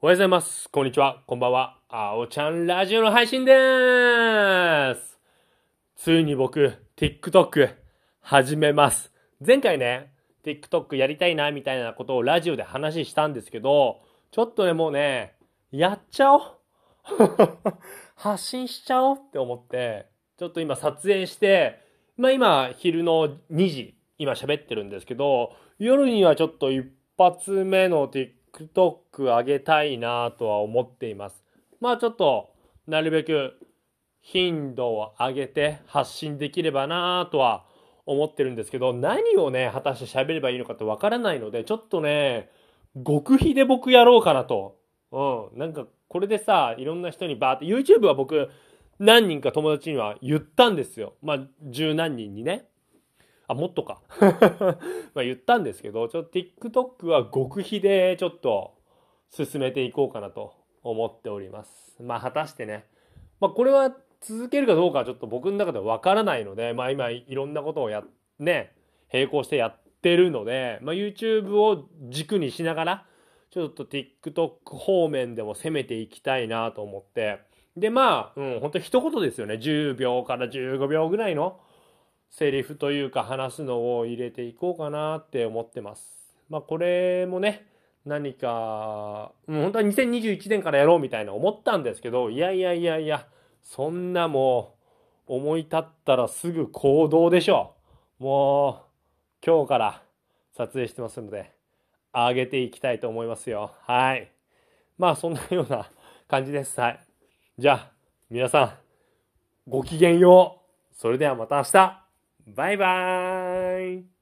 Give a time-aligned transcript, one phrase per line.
[0.00, 0.68] おはようございます。
[0.70, 1.24] こんにちは。
[1.26, 1.76] こんばんは。
[1.88, 5.18] あおちゃんラジオの配信でーす。
[5.96, 7.74] ついに僕、TikTok
[8.20, 9.12] 始めます。
[9.44, 10.12] 前回ね、
[10.44, 13.98] TikTok やりたいな、みたいなことをラジオで話したんですけど、
[14.30, 15.34] ちょっとね、もうね、
[15.72, 16.42] やっちゃおう。
[18.14, 20.06] 発信しちゃおうって思って、
[20.38, 21.80] ちょっと今撮影して、
[22.16, 26.86] まあ今、昼の2時、今喋ってるんですけど、夜にはちょっと一
[27.18, 31.44] 発目の TikTok 上げたいなとは思っています。
[31.80, 32.50] まあちょっと、
[32.86, 33.54] なるべく
[34.20, 37.64] 頻度を上げて発信できればなとは
[38.06, 42.50] 思ってるんですけど、何をね、果たして喋ればいいのかってわからないので、ちょっとね、
[43.06, 44.76] 極秘で僕やろうかなと。
[45.12, 45.58] うん。
[45.58, 48.48] なんか、これでさ、いろんな人にバーって、YouTube は僕、
[48.98, 51.14] 何人か友達には言ったんですよ。
[51.22, 52.66] まあ、十何人にね。
[53.48, 54.00] あ、もっとか。
[55.14, 58.74] まあ言ったんですけど、ちょっと TikTok は極秘でちょっと
[59.30, 61.96] 進めていこうかなと思っております。
[62.02, 62.84] まあ果たしてね。
[63.40, 68.04] まあこれは続けるかどうかはちょっと僕の中ではわからないので、まあ今いろんなことをや、
[68.38, 68.74] ね、
[69.12, 73.06] 並行してやってるので、まあ YouTube を軸にしながら、
[73.50, 77.40] ちょっと TikTok 方面でも攻めていきたいなと思って。
[77.76, 79.54] で、まあ、うん、本当一言ですよね。
[79.54, 81.60] 10秒から15秒ぐらいの
[82.30, 86.04] セリフというか話すのを入れていこうかなって思ってます。
[86.48, 87.66] まあこれもね、
[88.04, 93.26] 何か、う、本当は2021年からやろうみたいな思ったんですけど、いやいやいやいや、
[93.62, 94.76] そんなも
[95.28, 97.74] う思い立ったらすぐ行動でしょ
[98.20, 98.24] う。
[98.24, 100.02] もう今日から
[100.56, 101.52] 撮影してますので、
[102.12, 103.72] 上げていきたいと思いますよ。
[103.82, 104.32] はい。
[104.96, 105.88] まあそんなような
[106.28, 106.80] 感じです。
[106.80, 107.00] はい。
[107.58, 107.90] じゃあ、
[108.30, 108.72] 皆さん、
[109.70, 110.60] ごきげんよ
[110.92, 110.94] う。
[110.94, 112.07] それではまた明日。
[112.54, 114.17] バイバーイ。